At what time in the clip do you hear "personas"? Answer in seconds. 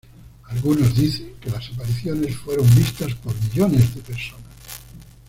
4.01-4.49